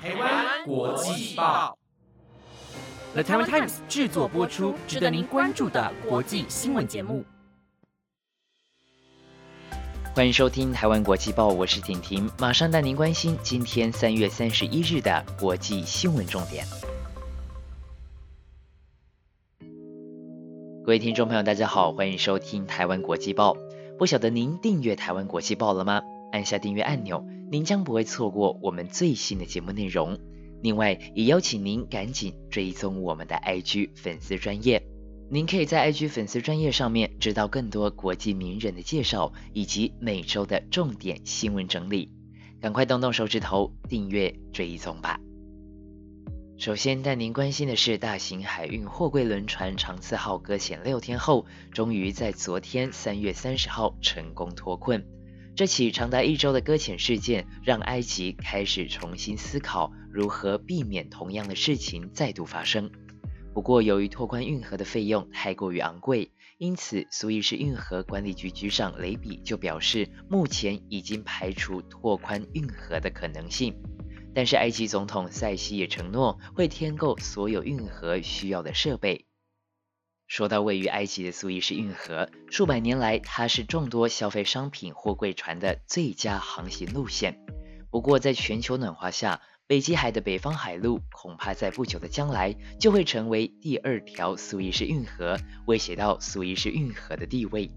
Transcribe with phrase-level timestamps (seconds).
[0.00, 1.76] 台湾国际报
[3.14, 7.24] ，The Taiwan Times 制作播出，值得您关注的国际新闻节目。
[10.14, 16.64] 欢迎收听台湾国际报，我是婷婷，马上带您关心今天三月三十一日的国际新闻重点。
[20.84, 23.56] 各位听众朋友，大家好，欢迎收听台湾国际报。
[23.98, 26.00] 不晓得您订阅台湾国际报了吗？
[26.32, 30.18] 按下订阅按钮，您将不会错过我们最新的节目内容。
[30.62, 34.82] 另外，也邀请您赶紧追踪我们的 IG 粉丝专业，
[35.30, 42.10] 您可以在 IG 粉丝专业上面知道更多国际名人的介绍，以及每周的重点新闻整理。
[42.60, 45.20] 赶快动动手指头订阅追踪吧。
[46.56, 55.06] 首先带您关心的是，大型海运货柜轮船长次号搁浅六天后，终于在昨天三月三十号成功脱困。
[55.58, 62.88] 这起长达一周的搁浅事件，让埃及开始重新思考如何避免同样的事情再度发生。
[63.52, 73.74] 不过，由于拓宽运河的费用太过于昂贵，因此苏伊士运河管理局局长雷比就表示，目前已经排除拓宽运河的可能性。
[74.32, 79.24] 但是，埃及总统塞西也承诺会添购所有运河需要的设备。
[80.28, 87.40] 说到位于埃及的苏伊士运河，数百年来它是众多消费商品货柜船的最佳航行路线。
[87.90, 97.70] 不过，在全球暖化下，北极海的北方海路恐怕在不久的将来就会成为第二条苏伊士运河，威胁到苏伊士运河的地位。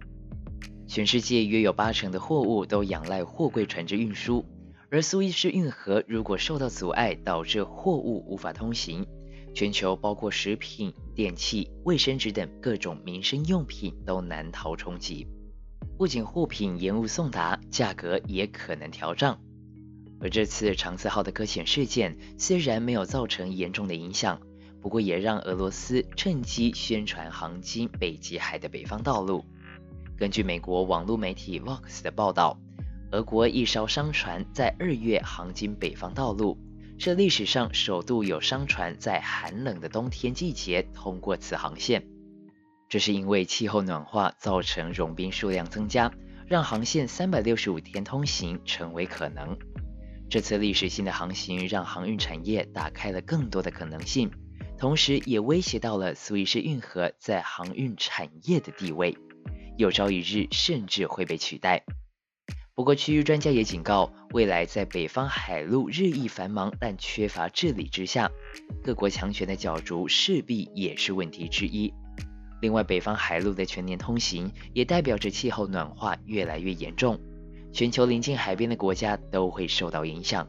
[0.87, 4.45] 全世界约有八成的货物都仰赖货柜船只运输，
[4.89, 9.07] 而苏伊士运河如果受到阻碍，导致货物无法通行。
[9.53, 15.27] 全球包括食品、电器、卫生纸等各种民生用品都难逃冲击。
[15.97, 19.39] 不仅货品延误送达，价格也可能调涨。
[20.19, 24.39] 而这次长次号的搁浅事件虽然没有造成严重的影响，
[24.81, 29.43] 不过也让俄罗斯趁机宣传航经北极海的北方道路。
[30.17, 32.59] 根据美国网络媒体 Vox 的报道，
[33.11, 36.57] 俄国一艘商船在二月航经北方道路。
[37.01, 42.05] 这历史上首度有商船在寒冷的冬天季节通过此航线，
[42.89, 46.13] 这是因为气候暖化造成融冰数量增加，
[46.45, 49.57] 让航线三百六十五天通行成为可能。
[50.29, 54.29] 这次历史性的航行让航运产业打开了更多的可能性，
[54.77, 59.17] 同时也威胁到了苏伊士运河在航运产业的地位，
[59.75, 61.83] 有朝一日甚至会被取代。
[62.73, 68.31] 不过，区域专家也警告，未来在北方海陆日益繁忙但缺乏治理之下，
[68.81, 71.93] 各国强权的角逐势必也是问题之一。
[72.61, 77.19] 另外，北方海陆的全年通行也代表着气候暖化越来越严重，
[77.73, 80.47] 全球临近海边的国家都会受到影响。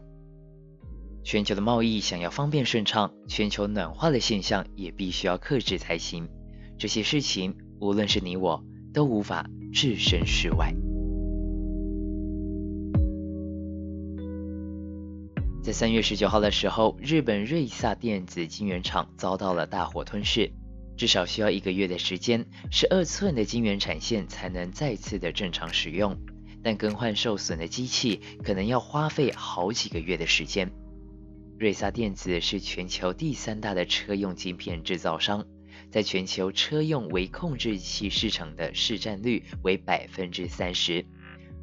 [1.24, 6.28] 全球的贸易想要方便顺畅，全球暖化的现象也必须要克制才行。
[6.78, 10.72] 这些事情，无论是你我，都无法置身事外。
[15.62, 20.50] 在三月十九号的时候，日本瑞萨电子晶圆厂遭到了大火吞噬，
[20.96, 26.18] 至少需要一个月的时间，十二寸的晶圆产线才能再次的正常使用。
[26.64, 30.68] 但更换受损的机器可能要花费好几个月的时间。
[31.60, 35.44] 瑞萨电子是全球第三大的车用晶片制造商，
[35.92, 41.06] 在全球车用微控制器市场的市占率为百分之三十。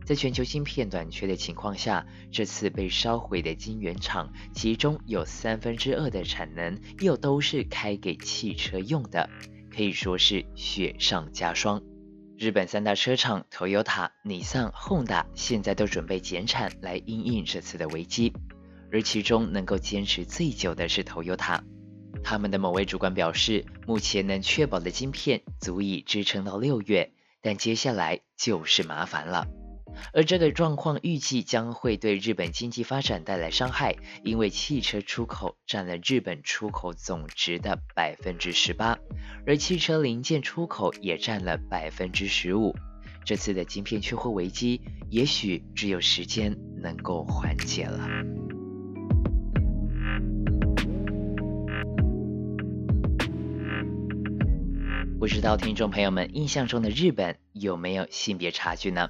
[0.09, 9.30] 在全球芯片短缺的情况下，这次被烧毁的晶圆厂，其中有三分之二的产能又都是开给汽车用的，
[9.72, 11.84] 可以说是雪上加霜。
[12.40, 18.34] 日本三大车厂 Toyota、尼桑、Honda 现在都准备减产来应应这次的危机，
[18.91, 21.62] 而其中能够坚持最久的是 Toyota，
[22.24, 27.12] 他们的某位主管表示，目前能确保的晶片足以支撑到六月，
[27.44, 29.46] 但接下来就是麻烦了。
[30.14, 38.97] 而这个状况预计将会对日本经济发展带来伤害，因为汽车出口占了日本出口总值的百分之十八，
[39.46, 42.76] 而汽车零件出口也占了百分之十五。
[43.26, 48.08] 这次的晶片缺货危机，也许只有时间能够缓解了。
[55.20, 59.09] 不知道听众朋友们印象中的日本有没有性别差距呢？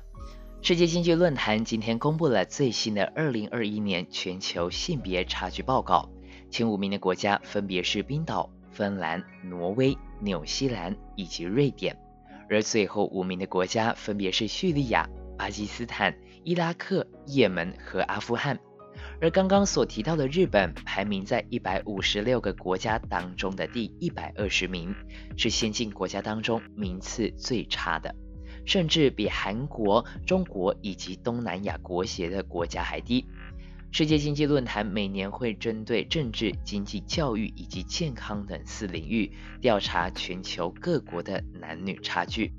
[0.61, 6.09] 世界经济论坛今天公布了最新的二零二一年全球性别差距报告，
[6.51, 11.97] 前五名的国家分别是冰岛、芬兰、挪威、纽西兰以及瑞典，
[12.49, 16.13] 而最后五名的国家分别是叙利亚、巴基斯坦、
[16.43, 18.59] 伊拉克、也门和阿富汗。
[19.21, 24.93] 而刚刚所提到的日本排名在一百五十六个国家当中的第一百二十名，
[25.37, 28.13] 是先进国家当中名次最差的，
[28.65, 33.25] 甚至比韩国、中国以及东南亚国协的国家还低。
[33.91, 42.53] 世界经济论坛每年会针对政治、经济、教育以及健康等四领域调查全球各国的男女差距。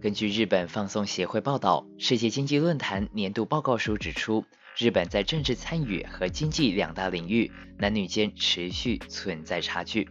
[0.00, 4.44] 根据日本放送协会报道，世界经济论坛年度报告书指出，
[4.78, 10.08] 日本在政治参与和经济两大领域男女间持续存在差距。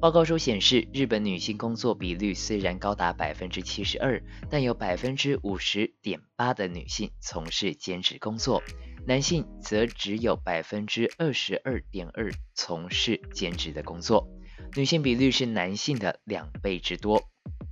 [0.00, 8.62] 报告书显示，日本女性工作比率虽然高达百分之七十二，但有百分之五十点八的女性从事兼职工作。
[9.08, 14.28] 男性则只有百分之二十二点二从事兼职的工作，
[14.76, 17.24] 女性比率是男性的两倍之多。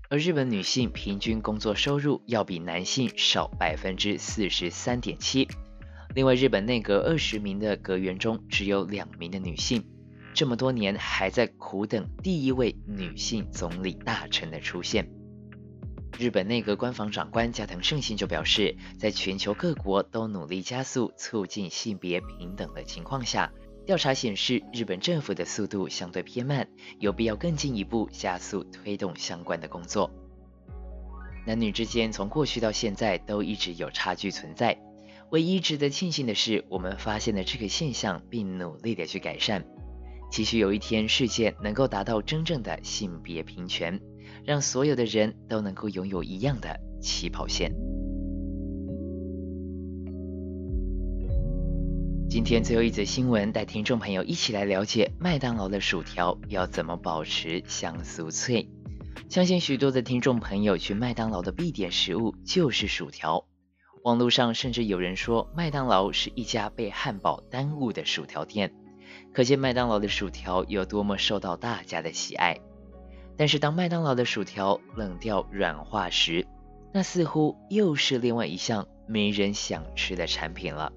[0.08, 5.46] 而日本女性平均工作收入要比男性少百分之四十三点七。
[6.12, 9.84] 另外，日本内阁二十名的阁员中只有两名的女性，
[10.36, 15.10] 这么多年还在苦等第一位女性总理大臣的出现。
[16.18, 23.50] 日本内阁官房长官加藤胜信就表示，在全球各国都努力加速促进性别平等的情况下，
[23.86, 26.68] 调查显示日本政府的速度相对偏慢，
[26.98, 30.10] 有必要更进一步加速推动相关的工作。
[31.46, 34.78] 男女之间从过去到现在都一直有差距存在，
[35.30, 39.64] 唯一值得庆幸的是，我们发现了这个现象，并努力的去改善，
[40.30, 44.00] 期许有一天世界能够达到真正的性别平权。
[44.44, 47.72] 让所有的人都能够拥有一样的起跑线。
[52.28, 58.68] 今天最后一则新闻，带听众朋友一起来了解麦当劳的薯条要怎么保持香酥脆。
[59.28, 63.44] 相信许多的听众朋友去麦当劳的必点食物就是薯条。
[64.04, 68.72] 网络上甚至有人说麦当劳是一家被汉堡耽误的薯条店，
[69.36, 72.58] 可见麦当劳的薯条有多么受到大家的喜爱。
[73.36, 76.46] 但是当麦当劳的薯条冷掉软化时，
[76.90, 80.90] 那似乎又是另外一项没人想吃的产品了。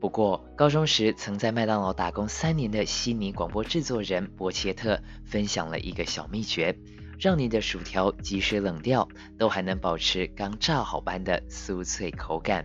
[0.00, 6.78] 不过，高中时曾在麦当劳打工三年的悉尼广播制作人伯切特分享了一个小秘诀，
[7.18, 12.64] 让你的薯条即使冷掉，都还能保持刚炸好般的酥脆口感。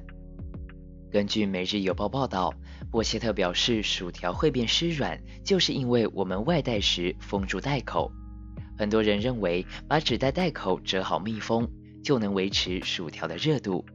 [1.14, 2.52] 根据《每日邮报》报道，
[2.90, 8.12] 波切特表示，薯条会变湿软，就是因为我们外带时封住袋口。
[8.80, 11.70] 很多人认为把纸袋袋口折好密封
[12.04, 13.86] 就能维持薯条的热度，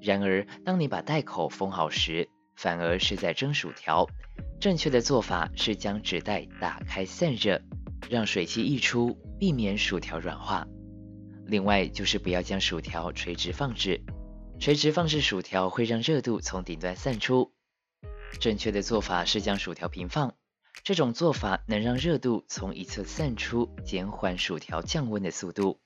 [0.00, 2.26] 然而当你把袋口封好时，
[2.56, 4.08] 反而是在蒸薯条。
[4.58, 7.60] 正确的做法是将纸袋打开散热，
[8.08, 10.66] 让水汽溢出，避免薯条软化。
[11.44, 14.00] 另外就是不要将薯条垂直放置，
[14.64, 17.52] 垂直放置薯条会让热度从顶端散出。
[18.40, 20.32] 正确的做法是将薯条平放。
[20.82, 25.80] 这种做法能让热度从一侧散出，减缓薯条降温的速度。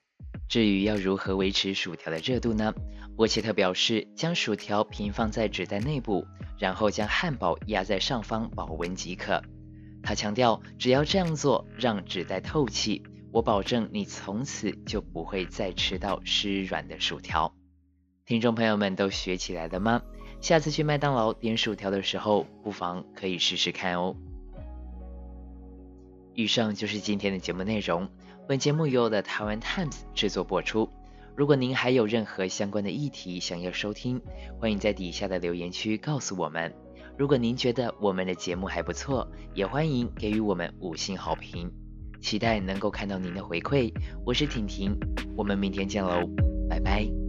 [0.49, 2.73] 至于要如何维持薯条的热度呢？
[3.17, 6.25] 沃切特表示，将薯条平放在纸袋内部，
[6.57, 9.43] 然后将汉堡压在上方保温即可。
[10.05, 13.03] 他强调，只要这样做，让纸袋透气，
[13.33, 17.53] 我保证你从此就不会再吃到湿软的薯条。
[18.29, 20.03] 听众朋友们都学起来了吗？
[20.43, 24.15] 下次去麦当劳点薯条的时候，不妨可以试试看哦。
[26.35, 28.07] 以上就是今天的节目内容。
[28.47, 30.91] 本节目由的台湾 Times 制作播出。
[31.35, 34.21] 如果您还有任何相关的议题想要收听，
[34.61, 36.75] 欢迎在底下的留言区告诉我们。
[37.17, 41.73] 如果您觉得我们的节目还不错，也欢迎给予我们五星好评。
[42.21, 43.91] 期待能够看到您的回馈。
[44.27, 44.95] 我是婷婷，
[45.35, 46.29] 我们明天见喽，
[46.69, 47.28] 拜拜。